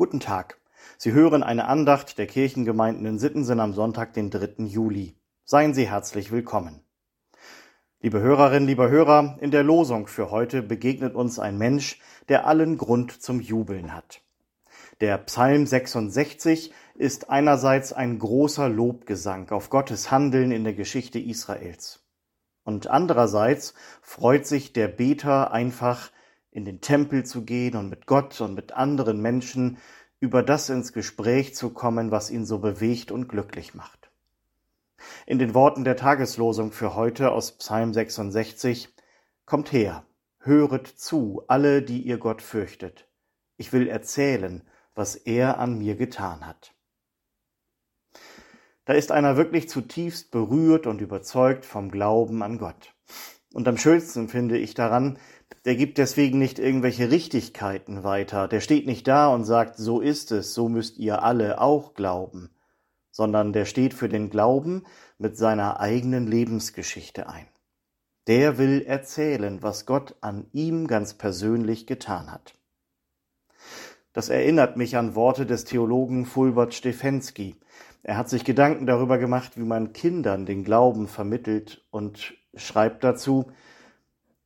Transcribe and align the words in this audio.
Guten 0.00 0.18
Tag. 0.18 0.58
Sie 0.96 1.12
hören 1.12 1.42
eine 1.42 1.66
Andacht 1.66 2.16
der 2.16 2.26
Kirchengemeinden 2.26 3.04
in 3.04 3.18
Sittensen 3.18 3.60
am 3.60 3.74
Sonntag, 3.74 4.14
den 4.14 4.30
3. 4.30 4.64
Juli. 4.64 5.14
Seien 5.44 5.74
Sie 5.74 5.90
herzlich 5.90 6.32
willkommen. 6.32 6.80
Liebe 8.00 8.18
Hörerinnen, 8.18 8.66
liebe 8.66 8.88
Hörer, 8.88 9.36
in 9.42 9.50
der 9.50 9.62
Losung 9.62 10.06
für 10.06 10.30
heute 10.30 10.62
begegnet 10.62 11.14
uns 11.14 11.38
ein 11.38 11.58
Mensch, 11.58 12.00
der 12.30 12.46
allen 12.46 12.78
Grund 12.78 13.20
zum 13.20 13.42
Jubeln 13.42 13.92
hat. 13.92 14.22
Der 15.02 15.18
Psalm 15.18 15.66
66 15.66 16.72
ist 16.94 17.28
einerseits 17.28 17.92
ein 17.92 18.18
großer 18.18 18.70
Lobgesang 18.70 19.50
auf 19.50 19.68
Gottes 19.68 20.10
Handeln 20.10 20.50
in 20.50 20.64
der 20.64 20.72
Geschichte 20.72 21.18
Israels. 21.18 22.02
Und 22.64 22.86
andererseits 22.86 23.74
freut 24.00 24.46
sich 24.46 24.72
der 24.72 24.88
Beter 24.88 25.52
einfach, 25.52 26.10
in 26.50 26.64
den 26.64 26.80
Tempel 26.80 27.24
zu 27.24 27.44
gehen 27.44 27.76
und 27.76 27.88
mit 27.88 28.06
Gott 28.06 28.40
und 28.40 28.54
mit 28.54 28.72
anderen 28.72 29.20
Menschen 29.20 29.78
über 30.18 30.42
das 30.42 30.68
ins 30.68 30.92
Gespräch 30.92 31.54
zu 31.54 31.70
kommen, 31.70 32.10
was 32.10 32.30
ihn 32.30 32.44
so 32.44 32.58
bewegt 32.58 33.10
und 33.10 33.28
glücklich 33.28 33.74
macht. 33.74 34.10
In 35.26 35.38
den 35.38 35.54
Worten 35.54 35.84
der 35.84 35.96
Tageslosung 35.96 36.72
für 36.72 36.94
heute 36.94 37.32
aus 37.32 37.56
Psalm 37.56 37.92
66 37.92 38.94
Kommt 39.46 39.72
her, 39.72 40.04
höret 40.38 40.86
zu, 40.86 41.42
alle, 41.48 41.82
die 41.82 42.02
ihr 42.02 42.18
Gott 42.18 42.42
fürchtet. 42.42 43.08
Ich 43.56 43.72
will 43.72 43.88
erzählen, 43.88 44.62
was 44.94 45.16
er 45.16 45.58
an 45.58 45.78
mir 45.78 45.96
getan 45.96 46.46
hat. 46.46 46.74
Da 48.84 48.92
ist 48.92 49.12
einer 49.12 49.36
wirklich 49.36 49.68
zutiefst 49.68 50.30
berührt 50.30 50.86
und 50.86 51.00
überzeugt 51.00 51.64
vom 51.64 51.90
Glauben 51.90 52.42
an 52.42 52.58
Gott. 52.58 52.94
Und 53.52 53.66
am 53.66 53.76
schönsten 53.76 54.28
finde 54.28 54.58
ich 54.58 54.74
daran, 54.74 55.18
der 55.64 55.74
gibt 55.74 55.98
deswegen 55.98 56.38
nicht 56.38 56.58
irgendwelche 56.58 57.10
Richtigkeiten 57.10 58.04
weiter, 58.04 58.46
der 58.46 58.60
steht 58.60 58.86
nicht 58.86 59.08
da 59.08 59.28
und 59.28 59.44
sagt, 59.44 59.76
so 59.76 60.00
ist 60.00 60.30
es, 60.30 60.54
so 60.54 60.68
müsst 60.68 60.98
ihr 60.98 61.22
alle 61.22 61.60
auch 61.60 61.94
glauben, 61.94 62.50
sondern 63.10 63.52
der 63.52 63.64
steht 63.64 63.92
für 63.92 64.08
den 64.08 64.30
Glauben 64.30 64.84
mit 65.18 65.36
seiner 65.36 65.80
eigenen 65.80 66.26
Lebensgeschichte 66.26 67.28
ein. 67.28 67.46
Der 68.28 68.58
will 68.58 68.82
erzählen, 68.82 69.62
was 69.62 69.86
Gott 69.86 70.14
an 70.20 70.46
ihm 70.52 70.86
ganz 70.86 71.14
persönlich 71.14 71.86
getan 71.86 72.30
hat. 72.30 72.54
Das 74.12 74.28
erinnert 74.28 74.76
mich 74.76 74.96
an 74.96 75.14
Worte 75.14 75.46
des 75.46 75.64
Theologen 75.64 76.24
Fulbert 76.24 76.74
Stefensky. 76.74 77.56
Er 78.02 78.16
hat 78.16 78.28
sich 78.28 78.44
Gedanken 78.44 78.86
darüber 78.86 79.18
gemacht, 79.18 79.56
wie 79.56 79.64
man 79.64 79.92
Kindern 79.92 80.46
den 80.46 80.64
Glauben 80.64 81.06
vermittelt 81.06 81.84
und 81.90 82.34
schreibt 82.54 83.04
dazu, 83.04 83.52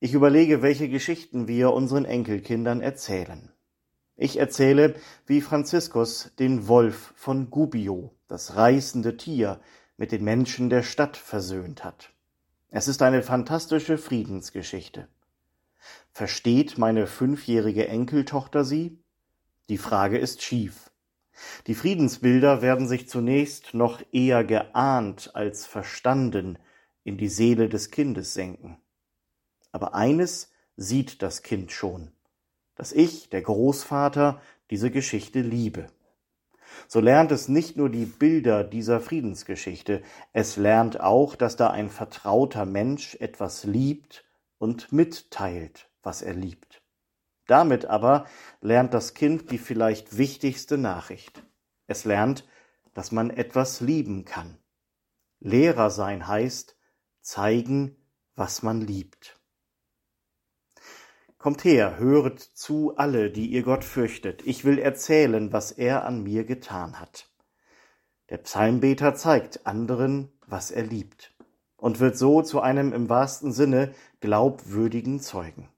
ich 0.01 0.13
überlege, 0.13 0.61
welche 0.61 0.89
Geschichten 0.89 1.49
wir 1.49 1.73
unseren 1.73 2.05
Enkelkindern 2.05 2.81
erzählen. 2.81 3.51
Ich 4.17 4.39
erzähle, 4.39 4.95
wie 5.27 5.41
Franziskus 5.41 6.33
den 6.39 6.69
Wolf 6.69 7.15
von 7.17 7.51
Gubbio, 7.51 8.15
das 8.29 8.57
reißende 8.57 9.17
Tier, 9.17 9.61
mit 9.97 10.13
den 10.13 10.23
Menschen 10.23 10.71
der 10.71 10.83
Stadt 10.83 11.17
versöhnt 11.17 11.85
hat. 11.85 12.11
Es 12.69 12.89
ist 12.89 13.03
eine 13.03 13.23
fantastische 13.23 13.99
Friedensgeschichte. 13.99 15.09
Versteht 16.11 16.79
meine 16.79 17.07
fünfjährige 17.07 17.89
Enkeltochter 17.89 18.65
sie? 18.65 18.99
Die 19.69 19.79
Frage 19.79 20.19
ist 20.19 20.43
schief. 20.43 20.91
Die 21.67 21.75
Friedensbilder 21.75 22.63
werden 22.63 22.87
sich 22.87 23.09
zunächst 23.09 23.75
noch 23.75 24.03
eher 24.13 24.45
geahnt 24.45 25.31
als 25.35 25.67
verstanden 25.67 26.59
in 27.05 27.17
die 27.19 27.29
Seele 27.29 27.69
des 27.69 27.91
Kindes 27.91 28.35
senken. 28.35 28.79
Aber 29.71 29.95
eines 29.95 30.51
sieht 30.77 31.23
das 31.23 31.43
Kind 31.43 31.71
schon, 31.71 32.11
dass 32.75 32.93
ich, 32.93 33.29
der 33.29 33.43
Großvater, 33.43 34.41
diese 34.71 34.91
Geschichte 34.91 35.41
liebe. 35.41 35.87
So 36.89 37.01
lernt 37.01 37.31
es 37.31 37.49
nicht 37.49 37.77
nur 37.77 37.91
die 37.91 38.07
Bilder 38.07 38.65
dieser 38.65 39.01
Friedensgeschichte, 39.01 40.03
es 40.33 40.57
lernt 40.57 41.01
auch, 41.01 41.37
dass 41.37 41.57
da 41.57 41.71
ein 41.71 41.91
vertrauter 41.91 42.65
Mensch 42.65 43.15
etwas 43.17 43.65
liebt 43.65 44.25
und 44.59 44.93
mitteilt, 44.93 45.89
was 46.03 46.23
er 46.23 46.35
liebt. 46.35 46.83
Damit 47.47 47.85
aber 47.85 48.27
lernt 48.61 48.95
das 48.95 49.15
Kind 49.15 49.51
die 49.51 49.59
vielleicht 49.59 50.17
wichtigste 50.17 50.79
Nachricht. 50.79 51.45
Es 51.87 52.05
lernt, 52.05 52.49
dass 52.95 53.13
man 53.13 53.31
etwas 53.31 53.81
lieben 53.81 54.25
kann. 54.25 54.57
Lehrer 55.41 55.91
sein 55.91 56.27
heißt 56.27 56.77
zeigen, 57.25 57.97
was 58.37 58.63
man 58.63 58.81
liebt. 58.81 59.41
Kommt 61.39 61.65
her, 61.65 61.99
höret 61.99 62.41
zu 62.41 62.97
alle, 62.97 63.31
die 63.31 63.47
ihr 63.47 63.63
Gott 63.63 63.85
fürchtet. 63.85 64.47
Ich 64.47 64.65
will 64.65 64.79
erzählen, 64.79 65.53
was 65.53 65.73
er 65.73 66.05
an 66.05 66.23
mir 66.23 66.45
getan 66.45 67.01
hat. 67.01 67.29
Der 68.31 68.39
Psalmbeter 68.39 69.15
zeigt 69.15 69.67
anderen, 69.67 70.33
was 70.47 70.71
er 70.71 70.85
liebt 70.85 71.35
und 71.77 72.01
wird 72.01 72.17
so 72.17 72.41
zu 72.41 72.61
einem 72.61 72.93
im 72.93 73.09
wahrsten 73.11 73.53
Sinne 73.53 73.95
glaubwürdigen 74.21 75.21
Zeugen. 75.21 75.69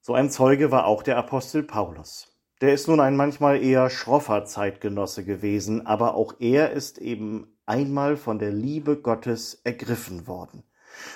So 0.00 0.14
ein 0.14 0.30
Zeuge 0.30 0.70
war 0.70 0.86
auch 0.86 1.02
der 1.02 1.18
Apostel 1.18 1.62
Paulus. 1.62 2.34
Der 2.62 2.72
ist 2.72 2.88
nun 2.88 3.00
ein 3.00 3.16
manchmal 3.16 3.62
eher 3.62 3.90
schroffer 3.90 4.46
Zeitgenosse 4.46 5.24
gewesen, 5.24 5.86
aber 5.86 6.14
auch 6.14 6.34
er 6.40 6.72
ist 6.72 6.98
eben 6.98 7.57
einmal 7.68 8.16
von 8.16 8.38
der 8.38 8.52
Liebe 8.52 8.96
Gottes 8.96 9.60
ergriffen 9.64 10.26
worden 10.26 10.64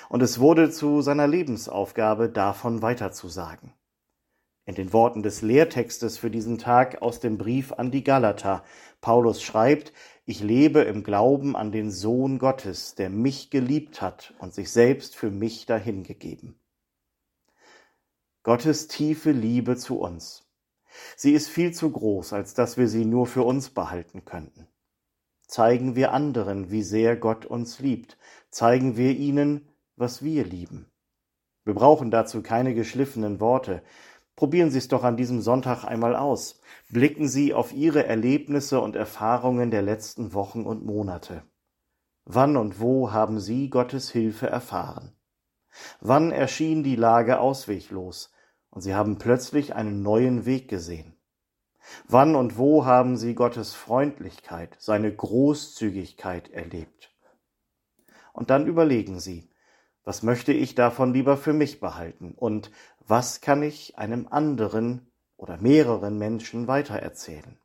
und 0.09 0.21
es 0.21 0.39
wurde 0.39 0.69
zu 0.69 1.01
seiner 1.01 1.27
Lebensaufgabe, 1.27 2.29
davon 2.29 2.81
weiterzusagen. 2.81 3.73
In 4.65 4.75
den 4.75 4.93
Worten 4.93 5.23
des 5.23 5.41
Lehrtextes 5.41 6.17
für 6.17 6.29
diesen 6.29 6.57
Tag 6.57 7.01
aus 7.01 7.19
dem 7.19 7.37
Brief 7.37 7.73
an 7.73 7.91
die 7.91 8.03
Galater, 8.03 8.63
Paulus 9.01 9.41
schreibt, 9.43 9.91
ich 10.25 10.39
lebe 10.39 10.81
im 10.81 11.03
Glauben 11.03 11.57
an 11.57 11.73
den 11.73 11.91
Sohn 11.91 12.39
Gottes, 12.39 12.95
der 12.95 13.09
mich 13.09 13.49
geliebt 13.49 14.01
hat 14.01 14.33
und 14.39 14.53
sich 14.53 14.71
selbst 14.71 15.17
für 15.17 15.29
mich 15.29 15.65
dahingegeben. 15.65 16.57
Gottes 18.43 18.87
tiefe 18.87 19.31
Liebe 19.31 19.75
zu 19.75 19.99
uns. 19.99 20.49
Sie 21.17 21.33
ist 21.33 21.49
viel 21.49 21.73
zu 21.73 21.91
groß, 21.91 22.31
als 22.31 22.53
dass 22.53 22.77
wir 22.77 22.87
sie 22.87 23.03
nur 23.03 23.25
für 23.25 23.43
uns 23.43 23.69
behalten 23.69 24.23
könnten. 24.23 24.67
Zeigen 25.53 25.95
wir 25.95 26.13
anderen, 26.13 26.71
wie 26.71 26.81
sehr 26.81 27.15
Gott 27.15 27.45
uns 27.45 27.77
liebt, 27.77 28.17
zeigen 28.49 28.97
wir 28.97 29.11
ihnen, 29.11 29.69
was 29.95 30.23
wir 30.23 30.45
lieben. 30.45 30.91
Wir 31.63 31.75
brauchen 31.75 32.09
dazu 32.09 32.41
keine 32.41 32.73
geschliffenen 32.73 33.39
Worte. 33.39 33.83
Probieren 34.35 34.71
Sie 34.71 34.79
es 34.79 34.87
doch 34.87 35.03
an 35.03 35.15
diesem 35.15 35.41
Sonntag 35.41 35.83
einmal 35.83 36.15
aus. 36.15 36.59
Blicken 36.89 37.27
Sie 37.27 37.53
auf 37.53 37.71
Ihre 37.71 38.03
Erlebnisse 38.07 38.81
und 38.81 38.95
Erfahrungen 38.95 39.69
der 39.69 39.83
letzten 39.83 40.33
Wochen 40.33 40.63
und 40.63 40.83
Monate. 40.83 41.43
Wann 42.25 42.57
und 42.57 42.79
wo 42.79 43.11
haben 43.11 43.39
Sie 43.39 43.69
Gottes 43.69 44.09
Hilfe 44.09 44.47
erfahren? 44.47 45.15
Wann 46.01 46.31
erschien 46.31 46.81
die 46.81 46.95
Lage 46.95 47.39
ausweglos 47.39 48.31
und 48.71 48.81
Sie 48.81 48.95
haben 48.95 49.19
plötzlich 49.19 49.75
einen 49.75 50.01
neuen 50.01 50.47
Weg 50.47 50.67
gesehen? 50.67 51.12
Wann 52.07 52.35
und 52.35 52.57
wo 52.57 52.85
haben 52.85 53.17
Sie 53.17 53.35
Gottes 53.35 53.73
Freundlichkeit, 53.73 54.75
seine 54.79 55.13
Großzügigkeit 55.13 56.49
erlebt? 56.51 57.13
Und 58.31 58.49
dann 58.49 58.67
überlegen 58.67 59.19
Sie, 59.19 59.49
was 60.03 60.23
möchte 60.23 60.51
ich 60.51 60.75
davon 60.75 61.13
lieber 61.13 61.37
für 61.37 61.53
mich 61.53 61.79
behalten? 61.79 62.33
Und 62.35 62.71
was 62.99 63.41
kann 63.41 63.63
ich 63.63 63.97
einem 63.97 64.27
anderen 64.29 65.11
oder 65.37 65.57
mehreren 65.57 66.17
Menschen 66.17 66.67
weitererzählen? 66.67 67.57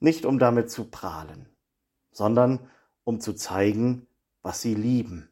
Nicht 0.00 0.24
um 0.24 0.38
damit 0.38 0.70
zu 0.70 0.90
prahlen, 0.90 1.48
sondern 2.10 2.70
um 3.04 3.20
zu 3.20 3.34
zeigen, 3.34 4.06
was 4.42 4.60
sie 4.60 4.74
lieben. 4.74 5.30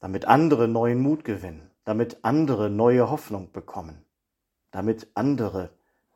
Damit 0.00 0.26
andere 0.26 0.68
neuen 0.68 1.00
Mut 1.00 1.24
gewinnen, 1.24 1.70
damit 1.84 2.24
andere 2.24 2.70
neue 2.70 3.10
Hoffnung 3.10 3.52
bekommen, 3.52 4.04
damit 4.70 5.08
andere 5.14 5.70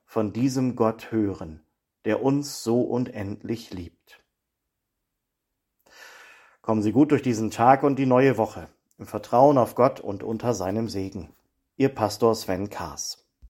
von 0.07 0.33
diesem 0.33 0.77
Gott 0.77 1.13
hören, 1.13 1.63
der 2.05 2.23
uns 2.23 2.63
so 2.63 2.81
unendlich 2.81 3.73
liebt. 3.73 4.25
Kommen 6.63 6.83
Sie 6.83 6.93
gut 6.93 7.11
durch 7.11 7.23
diesen 7.23 7.51
Tag 7.51 7.83
und 7.83 7.97
die 7.97 8.07
neue 8.07 8.39
Woche, 8.39 8.69
im 8.99 9.07
Vertrauen 9.07 9.59
auf 9.59 9.75
Gott 9.75 10.01
und 10.01 10.23
unter 10.23 10.55
seinem 10.55 10.89
Segen. 10.89 11.35
Ihr 11.77 11.91
Pastor 11.91 12.35
Sven 12.35 12.71
Kaas. 12.71 13.26